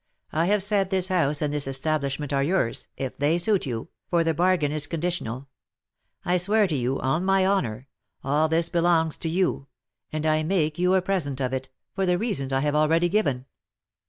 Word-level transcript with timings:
I 0.31 0.47
have 0.47 0.63
said 0.63 0.89
this 0.89 1.09
house 1.09 1.43
and 1.43 1.53
this 1.53 1.67
establishment 1.67 2.33
are 2.33 2.41
yours, 2.41 2.87
if 2.97 3.15
they 3.19 3.37
suit 3.37 3.67
you, 3.67 3.89
for 4.09 4.23
the 4.23 4.33
bargain 4.33 4.71
is 4.71 4.87
conditional. 4.87 5.47
I 6.25 6.37
swear 6.37 6.65
to 6.65 6.75
you, 6.75 6.99
on 7.01 7.23
my 7.23 7.45
honour, 7.45 7.87
all 8.23 8.49
this 8.49 8.67
belongs 8.67 9.15
to 9.17 9.29
you; 9.29 9.67
and 10.11 10.25
I 10.25 10.41
make 10.41 10.79
you 10.79 10.95
a 10.95 11.03
present 11.03 11.39
of 11.39 11.53
it, 11.53 11.69
for 11.93 12.07
the 12.07 12.17
reasons 12.17 12.51
I 12.51 12.61
have 12.61 12.73
already 12.73 13.09
given." 13.09 13.45